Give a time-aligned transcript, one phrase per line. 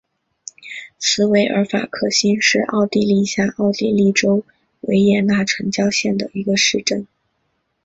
[0.99, 4.43] 茨韦尔法克兴是奥地利下奥地利州
[4.79, 7.05] 维也纳城郊县的一个市镇。